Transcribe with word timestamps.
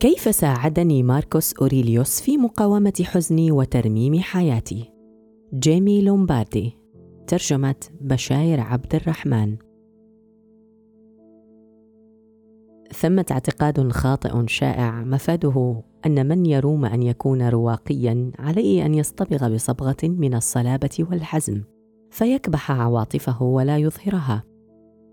كيف 0.00 0.34
ساعدني 0.34 1.02
ماركوس 1.02 1.54
أوريليوس 1.54 2.20
في 2.20 2.36
مقاومة 2.36 3.02
حزني 3.04 3.52
وترميم 3.52 4.20
حياتي؟ 4.20 4.92
جيمي 5.54 6.02
لومباردي 6.02 6.78
ترجمة 7.26 7.74
بشاير 8.00 8.60
عبد 8.60 8.94
الرحمن 8.94 9.56
ثمة 12.92 13.26
اعتقاد 13.30 13.92
خاطئ 13.92 14.46
شائع 14.46 15.04
مفاده 15.04 15.82
أن 16.06 16.28
من 16.28 16.46
يروم 16.46 16.84
أن 16.84 17.02
يكون 17.02 17.48
رواقيا 17.48 18.30
عليه 18.38 18.86
أن 18.86 18.94
يصطبغ 18.94 19.54
بصبغة 19.54 19.96
من 20.02 20.34
الصلابة 20.34 21.06
والحزم 21.10 21.62
فيكبح 22.10 22.70
عواطفه 22.70 23.42
ولا 23.42 23.78
يظهرها 23.78 24.44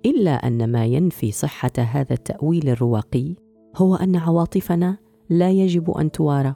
إلا 0.05 0.32
أن 0.32 0.72
ما 0.72 0.86
ينفي 0.86 1.32
صحة 1.32 1.72
هذا 1.77 2.13
التأويل 2.13 2.70
الرواقي 2.70 3.45
هو 3.76 3.96
أن 3.96 4.16
عواطفنا 4.16 4.98
لا 5.30 5.52
يجب 5.52 5.92
أن 5.92 6.12
توارى 6.12 6.56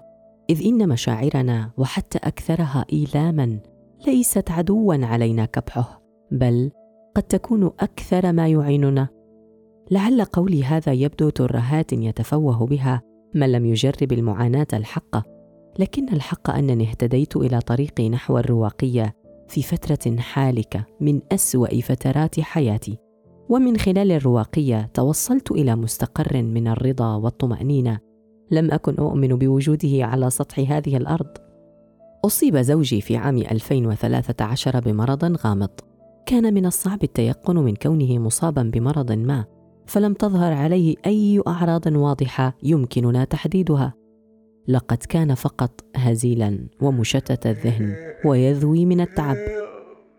إذ 0.49 0.65
إن 0.65 0.89
مشاعرنا 0.89 1.71
وحتى 1.77 2.17
أكثرها 2.17 2.85
إيلاما 2.93 3.59
ليست 4.07 4.51
عدوا 4.51 5.05
علينا 5.05 5.45
كبحه 5.45 6.01
بل 6.31 6.71
قد 7.15 7.23
تكون 7.23 7.65
أكثر 7.79 8.31
ما 8.31 8.47
يعيننا. 8.47 9.07
لعل 9.91 10.23
قولي 10.23 10.63
هذا 10.63 10.93
يبدو 10.93 11.29
ترهات 11.29 11.93
يتفوه 11.93 12.65
بها 12.65 13.01
من 13.35 13.51
لم 13.51 13.65
يجرب 13.65 14.11
المعاناة 14.11 14.67
الحقه 14.73 15.23
لكن 15.79 16.09
الحق 16.13 16.49
أنني 16.49 16.89
اهتديت 16.89 17.37
إلى 17.37 17.59
طريقي 17.59 18.09
نحو 18.09 18.37
الرواقية 18.37 19.15
في 19.47 19.61
فترة 19.61 20.17
حالكه 20.17 20.85
من 21.01 21.21
أسوأ 21.31 21.81
فترات 21.81 22.39
حياتي. 22.39 22.97
ومن 23.49 23.77
خلال 23.77 24.11
الرواقية 24.11 24.89
توصلت 24.93 25.51
إلى 25.51 25.75
مستقر 25.75 26.43
من 26.43 26.67
الرضا 26.67 27.15
والطمأنينة. 27.15 27.99
لم 28.51 28.71
أكن 28.71 28.95
أؤمن 28.95 29.27
بوجوده 29.27 30.05
على 30.05 30.29
سطح 30.29 30.59
هذه 30.59 30.97
الأرض. 30.97 31.27
أصيب 32.25 32.57
زوجي 32.57 33.01
في 33.01 33.17
عام 33.17 33.37
2013 33.37 34.79
بمرض 34.79 35.37
غامض. 35.45 35.69
كان 36.25 36.53
من 36.53 36.65
الصعب 36.65 37.03
التيقن 37.03 37.55
من 37.55 37.75
كونه 37.75 38.19
مصابا 38.19 38.63
بمرض 38.63 39.11
ما 39.11 39.45
فلم 39.85 40.13
تظهر 40.13 40.53
عليه 40.53 40.95
أي 41.05 41.41
أعراض 41.47 41.87
واضحة 41.87 42.57
يمكننا 42.63 43.23
تحديدها. 43.23 43.93
لقد 44.67 44.97
كان 44.97 45.33
فقط 45.33 45.85
هزيلا 45.95 46.67
ومشتت 46.81 47.47
الذهن 47.47 47.95
ويذوي 48.25 48.85
من 48.85 49.01
التعب. 49.01 49.37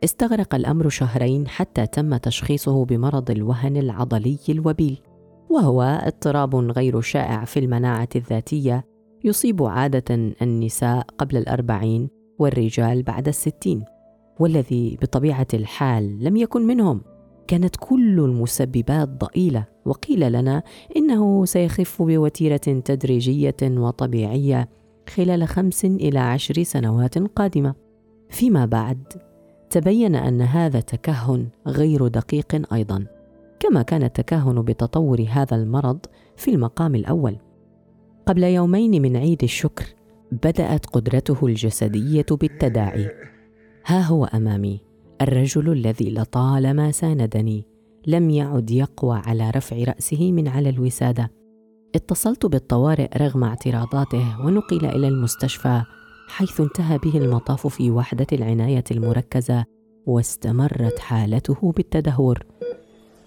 استغرق 0.05 0.55
الأمر 0.55 0.89
شهرين 0.89 1.49
حتى 1.49 1.87
تم 1.87 2.17
تشخيصه 2.17 2.85
بمرض 2.85 3.31
الوهن 3.31 3.77
العضلي 3.77 4.39
الوبيل 4.49 5.01
وهو 5.51 5.83
اضطراب 5.83 6.55
غير 6.55 7.01
شائع 7.01 7.45
في 7.45 7.61
المناعة 7.61 8.09
الذاتية 8.17 8.85
يصيب 9.25 9.63
عادة 9.63 10.35
النساء 10.43 11.07
قبل 11.19 11.37
الأربعين 11.37 12.09
والرجال 12.39 13.03
بعد 13.03 13.29
الستين 13.29 13.85
والذي 14.41 14.99
بطبيعة 15.03 15.47
الحال 15.55 16.25
لم 16.25 16.37
يكن 16.37 16.67
منهم. 16.67 17.01
كانت 17.47 17.77
كل 17.77 18.21
المسببات 18.21 19.09
ضئيلة 19.09 19.65
وقيل 19.85 20.33
لنا 20.33 20.63
إنه 20.97 21.45
سيخف 21.45 22.03
بوتيرة 22.03 22.57
تدريجية 22.85 23.57
وطبيعية 23.63 24.69
خلال 25.09 25.49
خمس 25.49 25.85
إلى 25.85 26.19
عشر 26.19 26.63
سنوات 26.63 27.19
قادمة. 27.19 27.75
فيما 28.29 28.67
بعد 28.67 29.30
تبين 29.71 30.15
أن 30.15 30.43
هذا 30.43 30.81
تكهن 30.81 31.49
غير 31.67 32.09
دقيق 32.09 32.73
أيضا 32.75 33.07
كما 33.61 33.83
كان 33.83 34.03
التكهن 34.03 34.63
بتطور 34.63 35.27
هذا 35.29 35.57
المرض 35.57 35.99
في 36.37 36.51
المقام 36.51 36.95
الأول. 36.95 37.37
قبل 38.27 38.45
يومين 38.45 39.03
من 39.03 39.17
عيد 39.17 39.43
الشكر 39.43 39.85
بدأت 40.33 40.87
قدرته 40.87 41.47
الجسدية 41.47 42.27
بالتداعي. 42.31 43.11
ها 43.87 44.01
هو 44.01 44.25
أمامي 44.25 44.81
الرجل 45.23 45.73
الذي 45.73 46.11
لطالما 46.11 46.91
ساندني 46.91 47.65
لم 48.07 48.31
يعد 48.31 48.71
يقوى 48.71 49.17
على 49.17 49.51
رفع 49.51 49.77
رأسه 49.77 50.33
من 50.33 50.49
على 50.49 50.69
الوسادة. 50.69 51.31
اتصلت 51.95 52.47
بالطوارئ 52.47 53.09
رغم 53.19 53.45
اعتراضاته 53.45 54.47
ونقل 54.47 54.87
إلى 54.87 55.09
المستشفى. 55.09 55.83
حيث 56.31 56.61
انتهى 56.61 56.99
به 56.99 57.19
المطاف 57.19 57.67
في 57.67 57.91
وحدة 57.91 58.27
العناية 58.33 58.85
المركزة 58.91 59.65
واستمرت 60.07 60.99
حالته 60.99 61.73
بالتدهور. 61.77 62.47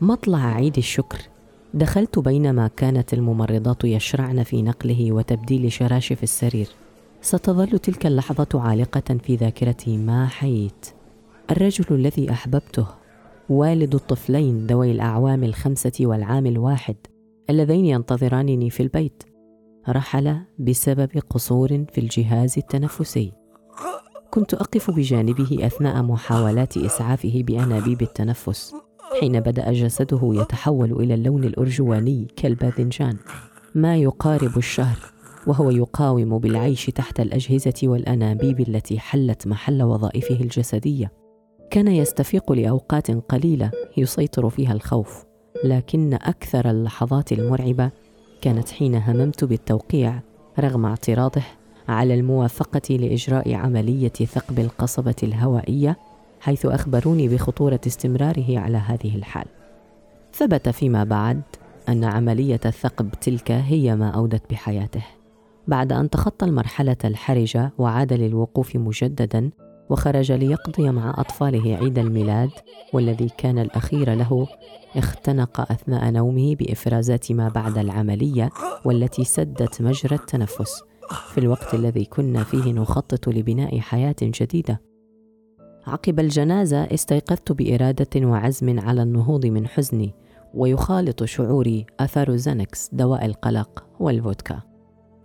مطلع 0.02 0.40
عيد 0.40 0.78
الشكر. 0.78 1.18
دخلت 1.74 2.20
بينما 2.20 2.68
كانت 2.68 3.14
الممرضات 3.14 3.84
يشرعن 3.84 4.44
في 4.44 4.62
نقله 4.62 5.12
وتبديل 5.12 5.72
شراشف 5.72 6.24
السرير. 6.24 6.68
ستظل 7.22 7.80
تلك 7.80 8.06
اللحظة 8.06 8.62
عالقة 8.62 9.18
في 9.24 9.36
ذاكرتي 9.36 9.98
ما 9.98 10.28
حييت 10.28 10.86
الرجل 11.52 11.86
الذي 11.92 12.32
أحببته 12.32 12.88
والد 13.50 13.96
الطفلين 13.96 14.68
ذوي 14.68 14.92
الأعوام 14.92 15.44
الخمسة 15.44 15.92
والعام 16.02 16.46
الواحد 16.46 16.96
اللذين 17.50 17.86
ينتظرانني 17.86 18.70
في 18.70 18.84
البيت. 18.84 19.24
رحل 19.90 20.38
بسبب 20.60 21.10
قصور 21.30 21.86
في 21.92 21.98
الجهاز 22.02 22.58
التنفسي. 22.58 23.32
كنت 24.32 24.54
أقف 24.54 24.92
بجانبه 24.92 25.58
أثناء 25.62 26.04
محاولات 26.04 26.78
إسعافه 26.78 27.44
بأنابيب 27.44 28.02
التنفس 28.02 28.76
حين 29.20 29.40
بدأ 29.40 29.72
جسده 29.72 30.20
يتحول 30.24 30.92
إلى 30.92 31.14
اللون 31.14 31.44
الأرجواني 31.44 32.28
كالباذنجان 32.36 33.18
ما 33.76 33.98
يقارب 33.98 34.58
الشهر 34.58 34.98
وهو 35.48 35.70
يقاوم 35.70 36.40
بالعيش 36.40 36.86
تحت 36.86 37.20
الأجهزة 37.20 37.74
والأنابيب 37.84 38.60
التي 38.60 39.00
حلت 39.00 39.48
محل 39.48 39.84
وظائفه 39.84 40.36
الجسدية. 40.36 41.12
كان 41.72 41.88
يستفيق 41.88 42.52
لأوقات 42.52 43.12
قليلة 43.12 43.72
يسيطر 43.98 44.50
فيها 44.50 44.74
الخوف 44.74 45.24
لكن 45.64 46.14
أكثر 46.14 46.70
اللحظات 46.70 47.32
المرعبة 47.32 47.92
كانت 48.44 48.70
حين 48.70 48.96
هممت 48.96 49.44
بالتوقيع 49.44 50.20
رغم 50.60 50.86
اعتراضه 50.86 51.42
على 51.88 52.14
الموافقة 52.14 52.96
لإجراء 52.96 53.54
عملية 53.54 54.10
ثقب 54.10 54.60
القصبة 54.60 55.16
الهوائية 55.24 55.98
حيث 56.42 56.66
أخبروني 56.66 57.28
بخطورة 57.28 57.80
استمراره 57.88 58.60
على 58.60 58.78
هذه 58.78 59.16
الحال. 59.16 59.46
ثبت 60.34 60.70
فيما 60.70 61.04
بعد 61.04 61.42
أن 61.90 62.04
عملية 62.04 62.60
الثقب 62.66 63.10
تلك 63.22 63.52
هي 63.52 63.96
ما 63.96 64.10
أودت 64.10 64.42
بحياته. 64.50 65.04
بعد 65.68 65.92
أن 65.92 66.10
تخطى 66.10 66.46
المرحلة 66.46 66.98
الحرجة 67.06 67.72
وعاد 67.78 68.14
للوقوف 68.14 68.76
مجددا 68.76 69.50
وخرج 69.90 70.32
ليقضي 70.32 70.92
مع 70.92 71.16
أطفاله 71.18 71.76
عيد 71.76 72.00
الميلاد 72.00 72.50
والذي 72.94 73.30
كان 73.38 73.60
الأخير 73.60 74.14
له 74.14 74.48
اختنق 74.96 75.72
أثناء 75.72 76.12
نومه 76.12 76.56
بإفرازات 76.56 77.32
ما 77.32 77.50
بعد 77.50 77.78
العملية 77.78 78.50
والتي 78.86 79.24
سدت 79.24 79.82
مجرى 79.82 80.16
التنفس 80.16 80.84
في 81.34 81.38
الوقت 81.38 81.74
الذي 81.74 82.06
كنا 82.06 82.44
فيه 82.44 82.74
نخطط 82.74 83.30
لبناء 83.30 83.80
حياة 83.80 84.16
جديدة. 84.22 84.82
عقب 85.88 86.20
الجنازة 86.20 86.84
استيقظت 86.84 87.52
بإرادة 87.52 88.28
وعزم 88.28 88.80
على 88.80 89.04
النهوض 89.04 89.46
من 89.46 89.68
حزني 89.68 90.14
ويخالط 90.54 91.24
شعوري 91.24 91.86
أثر 92.00 92.36
زانكس 92.36 92.90
دواء 92.94 93.26
القلق 93.26 93.86
والفودكا. 94.00 94.62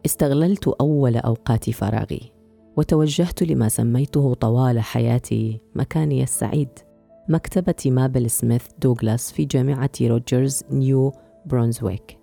استغللت 0.07 0.69
أول 0.69 1.17
أوقات 1.17 1.71
فراغي 1.71 2.38
وتوجهت 2.79 3.43
لما 3.43 3.69
سميته 3.69 4.35
طوال 4.35 4.81
حياتي 4.81 5.61
مكاني 5.75 6.23
السعيد 6.23 6.69
مكتبة 7.29 7.75
مابل 7.87 8.31
سميث 8.31 8.67
دوغلاس 8.83 9.33
في 9.33 9.45
جامعة 9.45 9.91
روجرز 10.03 10.63
نيو 10.71 11.13
برونزويك. 11.47 12.19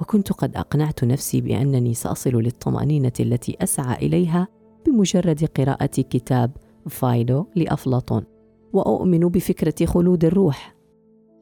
وكنت 0.00 0.32
قد 0.32 0.56
أقنعت 0.56 1.04
نفسي 1.04 1.40
بأنني 1.40 1.94
سأصل 1.94 2.30
للطمأنينة 2.30 3.12
التي 3.20 3.56
أسعى 3.60 4.06
إليها 4.06 4.48
بمجرد 4.86 5.44
قراءة 5.44 5.86
كتاب 5.86 6.50
فايدو 6.88 7.44
لأفلاطون. 7.56 8.24
وأؤمن 8.72 9.20
بفكرة 9.20 9.86
خلود 9.86 10.24
الروح. 10.24 10.74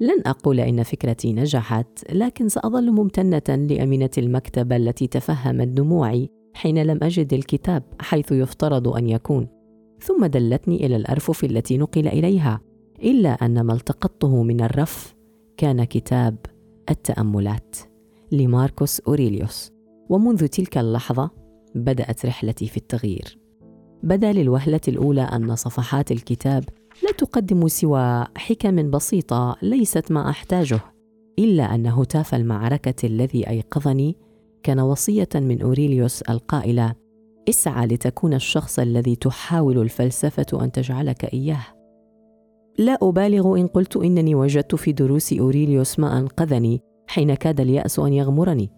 لن 0.00 0.22
أقول 0.26 0.60
إن 0.60 0.82
فكرتي 0.82 1.32
نجحت 1.32 2.12
لكن 2.12 2.48
سأظل 2.48 2.90
ممتنة 2.90 3.66
لأمينة 3.70 4.10
المكتبة 4.18 4.76
التي 4.76 5.06
تفهمت 5.06 5.68
دموعي 5.68 6.30
حين 6.54 6.82
لم 6.82 6.98
أجد 7.02 7.32
الكتاب 7.32 7.82
حيث 8.00 8.32
يفترض 8.32 8.88
أن 8.88 9.08
يكون. 9.08 9.48
ثم 10.00 10.26
دلتني 10.26 10.86
إلى 10.86 10.96
الأرفف 10.96 11.44
التي 11.44 11.78
نقل 11.78 12.08
إليها 12.08 12.60
إلا 13.02 13.30
أن 13.30 13.60
ما 13.60 13.72
التقطته 13.72 14.42
من 14.42 14.60
الرف 14.60 15.14
كان 15.56 15.84
كتاب 15.84 16.36
التأملات 16.90 17.76
لماركوس 18.32 19.00
أوريليوس. 19.00 19.72
ومنذ 20.08 20.46
تلك 20.46 20.78
اللحظة 20.78 21.30
بدأت 21.74 22.26
رحلتي 22.26 22.66
في 22.68 22.76
التغيير. 22.76 23.38
بدا 24.02 24.32
للوهلة 24.32 24.80
الأولى 24.88 25.22
أن 25.22 25.56
صفحات 25.56 26.12
الكتاب 26.12 26.64
لا 27.02 27.10
تقدم 27.18 27.68
سوى 27.68 28.24
حكم 28.36 28.90
بسيطة 28.90 29.56
ليست 29.62 30.12
ما 30.12 30.30
أحتاجه 30.30 30.80
إلا 31.38 31.74
أن 31.74 31.86
هتاف 31.86 32.34
المعركة 32.34 33.06
الذي 33.06 33.48
أيقظني 33.48 34.16
كان 34.62 34.80
وصية 34.80 35.28
من 35.34 35.62
أوريليوس 35.62 36.22
القائلة 36.22 36.94
اسعى 37.48 37.86
لتكون 37.86 38.34
الشخص 38.34 38.78
الذي 38.78 39.16
تحاول 39.16 39.78
الفلسفة 39.78 40.64
أن 40.64 40.72
تجعلك 40.72 41.24
إياه. 41.34 41.64
لا 42.78 42.98
أبالغ 43.02 43.60
إن 43.60 43.66
قلت 43.66 43.96
إنني 43.96 44.34
وجدت 44.34 44.74
في 44.74 44.92
دروس 44.92 45.32
أوريليوس 45.32 45.98
ما 45.98 46.18
أنقذني 46.18 46.80
حين 47.06 47.34
كاد 47.34 47.60
اليأس 47.60 47.98
أن 47.98 48.12
يغمرني. 48.12 48.70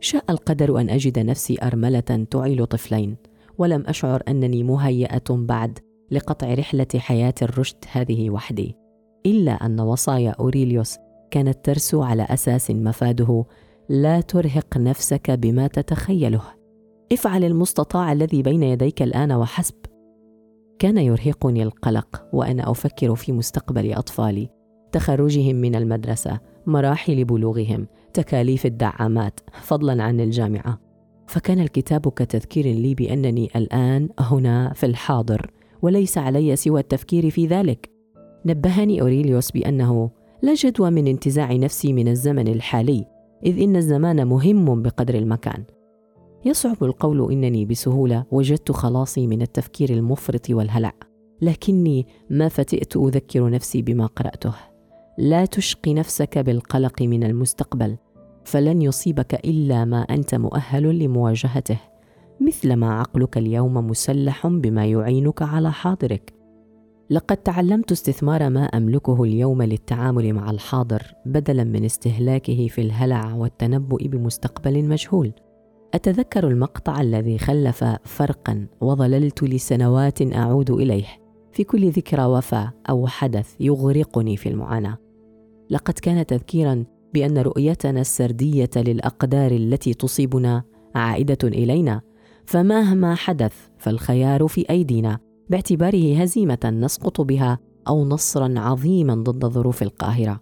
شاء 0.00 0.24
القدر 0.30 0.80
أن 0.80 0.90
أجد 0.90 1.18
نفسي 1.18 1.58
أرملة 1.62 2.26
تعيل 2.30 2.66
طفلين 2.66 3.16
ولم 3.58 3.84
أشعر 3.86 4.22
أنني 4.28 4.62
مهيئة 4.62 5.24
بعد 5.30 5.78
لقطع 6.10 6.54
رحلة 6.54 6.86
حياة 6.96 7.34
الرشد 7.42 7.84
هذه 7.92 8.30
وحدي 8.30 8.76
إلا 9.26 9.52
أن 9.52 9.80
وصايا 9.80 10.30
أوريليوس 10.30 10.96
كانت 11.30 11.64
ترسو 11.64 12.02
على 12.02 12.22
أساس 12.22 12.70
مفاده 12.70 13.44
لا 13.88 14.20
ترهق 14.20 14.76
نفسك 14.76 15.30
بما 15.30 15.66
تتخيله. 15.66 16.42
افعل 17.12 17.44
المستطاع 17.44 18.12
الذي 18.12 18.42
بين 18.42 18.62
يديك 18.62 19.02
الآن 19.02 19.32
وحسب. 19.32 19.74
كان 20.78 20.98
يرهقني 20.98 21.62
القلق 21.62 22.24
وأنا 22.32 22.70
أفكر 22.70 23.14
في 23.14 23.32
مستقبل 23.32 23.92
أطفالي 23.92 24.48
تخرجهم 24.92 25.56
من 25.56 25.74
المدرسة 25.74 26.40
مراحل 26.66 27.24
بلوغهم 27.24 27.86
تكاليف 28.14 28.66
الدعامات 28.66 29.40
فضلا 29.62 30.02
عن 30.02 30.20
الجامعة. 30.20 30.80
فكان 31.26 31.60
الكتاب 31.60 32.08
كتذكير 32.08 32.64
لي 32.66 32.94
بأنني 32.94 33.50
الآن 33.56 34.08
هنا 34.18 34.72
في 34.72 34.86
الحاضر 34.86 35.50
وليس 35.82 36.18
علي 36.18 36.56
سوى 36.56 36.80
التفكير 36.80 37.30
في 37.30 37.46
ذلك. 37.46 37.90
نبهني 38.46 39.00
أوريليوس 39.00 39.50
بأنه 39.50 40.10
لا 40.42 40.54
جدوى 40.54 40.90
من 40.90 41.06
انتزاع 41.06 41.52
نفسي 41.52 41.92
من 41.92 42.08
الزمن 42.08 42.48
الحالي. 42.48 43.15
إذ 43.44 43.62
إن 43.62 43.76
الزمان 43.76 44.26
مهم 44.26 44.82
بقدر 44.82 45.14
المكان. 45.14 45.64
يصعب 46.44 46.84
القول 46.84 47.32
إنني 47.32 47.64
بسهولة 47.64 48.24
وجدت 48.30 48.72
خلاصي 48.72 49.26
من 49.26 49.42
التفكير 49.42 49.90
المفرط 49.90 50.50
والهلع. 50.50 50.92
لكني 51.42 52.06
ما 52.30 52.48
فتئت 52.48 52.96
أذكر 52.96 53.50
نفسي 53.50 53.82
بما 53.82 54.06
قرأته. 54.06 54.54
لا 55.18 55.44
تشقي 55.44 55.94
نفسك 55.94 56.38
بالقلق 56.38 57.02
من 57.02 57.24
المستقبل 57.24 57.96
فلن 58.44 58.82
يصيبك 58.82 59.34
إلا 59.34 59.84
ما 59.84 60.00
أنت 60.00 60.34
مؤهل 60.34 60.98
لمواجهته 60.98 61.78
مثلما 62.40 62.94
عقلك 62.94 63.38
اليوم 63.38 63.74
مسلح 63.74 64.46
بما 64.46 64.86
يعينك 64.86 65.42
على 65.42 65.72
حاضرك. 65.72 66.35
لقد 67.10 67.36
تعلمت 67.36 67.92
استثمار 67.92 68.50
ما 68.50 68.64
أملكه 68.64 69.22
اليوم 69.24 69.62
للتعامل 69.62 70.32
مع 70.32 70.50
الحاضر 70.50 71.02
بدلا 71.26 71.64
من 71.64 71.84
استهلاكه 71.84 72.68
في 72.68 72.80
الهلع 72.80 73.34
والتنبؤ 73.34 74.08
بمستقبل 74.08 74.84
مجهول. 74.84 75.32
أتذكر 75.94 76.48
المقطع 76.48 77.00
الذي 77.00 77.38
خلف 77.38 77.84
فرقا 78.04 78.66
وظللت 78.80 79.42
لسنوات 79.42 80.22
أعود 80.22 80.70
إليه. 80.70 81.06
في 81.52 81.64
كل 81.64 81.90
ذكرى 81.90 82.24
وفاة 82.24 82.72
أو 82.90 83.06
حدث 83.06 83.54
يغرقني 83.60 84.36
في 84.36 84.48
المعاناة. 84.48 84.98
لقد 85.70 85.94
كان 85.94 86.26
تذكيرا 86.26 86.84
بأن 87.14 87.38
رؤيتنا 87.38 88.00
السردية 88.00 88.70
للأقدار 88.76 89.50
التي 89.50 89.94
تصيبنا 89.94 90.62
عائدة 90.94 91.38
إلينا 91.44 92.00
فمهما 92.46 93.14
حدث 93.14 93.54
فالخيار 93.78 94.46
في 94.46 94.70
أيدينا. 94.70 95.18
باعتباره 95.50 96.16
هزيمة 96.22 96.58
نسقط 96.64 97.20
بها 97.20 97.58
أو 97.88 98.04
نصرا 98.04 98.54
عظيما 98.56 99.14
ضد 99.14 99.46
ظروف 99.46 99.82
القاهرة. 99.82 100.40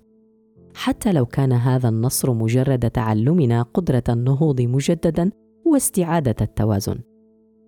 حتى 0.75 1.13
لو 1.13 1.27
كان 1.27 1.53
هذا 1.53 1.89
النصر 1.89 2.33
مجرد 2.33 2.91
تعلمنا 2.91 3.63
قدرة 3.63 4.03
النهوض 4.09 4.61
مجددا 4.61 5.31
واستعادة 5.67 6.37
التوازن. 6.41 6.99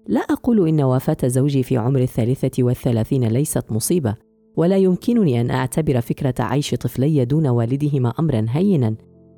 لا 0.09 0.21
أقول 0.21 0.69
إن 0.69 0.83
وفاة 0.83 1.17
زوجي 1.25 1.63
في 1.63 1.77
عمر 1.77 2.01
الثالثة 2.01 2.63
والثلاثين 2.63 3.25
ليست 3.25 3.73
مصيبة 3.73 4.15
ولا 4.57 4.77
يمكنني 4.77 5.41
أن 5.41 5.51
أعتبر 5.51 6.01
فكرة 6.01 6.35
عيش 6.39 6.75
طفلي 6.75 7.25
دون 7.25 7.47
والدهما 7.47 8.13
امرا 8.19 8.47
هينا 8.49 8.97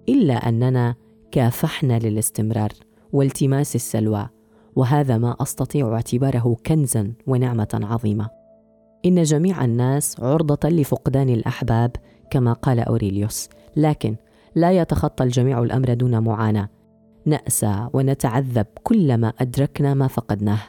إلا 0.09 0.35
أننا 0.35 0.95
كافحنا 1.33 1.99
للاستمرار 1.99 2.71
والتماس 3.13 3.75
السلوى. 3.75 4.29
وهذا 4.77 5.19
ما 5.19 5.37
أستطيع 5.41 5.95
اعتباره 5.95 6.57
كنزا 6.67 7.13
ونعمة 7.27 7.81
عظيمة. 7.83 8.29
إن 9.07 9.23
جميع 9.23 9.65
الناس 9.65 10.21
عرضة 10.21 10.69
لفقدان 10.69 11.29
الأحباب 11.29 11.91
كما 12.31 12.53
قال 12.53 12.81
أوريليوس. 12.81 13.49
لكن 13.77 14.17
لا 14.55 14.73
يتخطى 14.73 15.25
الجميع 15.25 15.63
الأمر 15.63 15.95
دون 15.95 16.19
معاناة. 16.19 16.69
نأسى 17.27 17.89
ونتعذب 17.93 18.67
كلما 18.83 19.33
أدركنا 19.39 19.95
ما 19.95 20.07
فقدناه. 20.07 20.61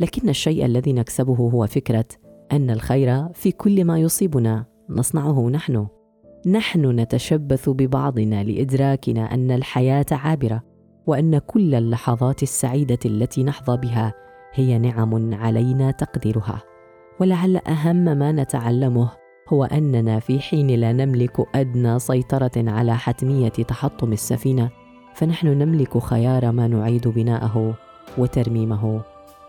لكن 0.00 0.28
الشيء 0.28 0.64
الذي 0.64 0.92
نكسبه 0.92 1.34
هو 1.34 1.66
فكرة 1.66 2.04
أن 2.52 2.70
الخير 2.70 3.28
في 3.32 3.52
كل 3.52 3.84
ما 3.84 3.98
يصيبنا. 3.98 4.64
نصنعه 4.88 5.48
نحن. 5.48 5.86
نحن 6.46 7.00
نتشبث 7.00 7.68
ببعضنا 7.68 8.44
لإدراكنا 8.44 9.34
أن 9.34 9.50
الحياة 9.50 10.06
عابرة. 10.12 10.62
وأن 11.06 11.38
كل 11.38 11.74
اللحظات 11.74 12.42
السعيدة 12.42 12.98
التي 13.04 13.44
نحظى 13.44 13.76
بها 13.76 14.14
هي 14.52 14.78
نعم 14.78 15.34
علينا 15.34 15.90
تقديرها. 15.90 16.62
ولعل 17.20 17.56
أهم 17.56 18.04
ما 18.04 18.32
نتعلمه 18.32 19.10
هو 19.48 19.64
أننا 19.64 20.20
في 20.20 20.40
حين 20.40 20.66
لا 20.66 20.92
نملك 20.92 21.46
أدنى 21.54 21.98
سيطرة 21.98 22.50
على 22.56 22.96
حتمية 22.96 23.48
تحطم 23.48 24.12
السفينة 24.12 24.70
فنحن 25.14 25.46
نملك 25.46 25.98
خيار 25.98 26.52
ما 26.52 26.68
نعيد 26.68 27.08
بناءه 27.08 27.74
وترميمه 28.18 29.00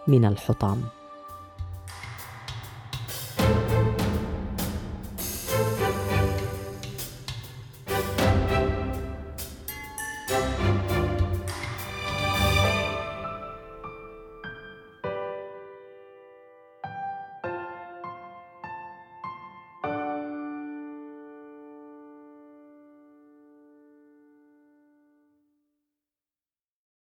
من 0.07 0.25
الحطام. 0.25 0.77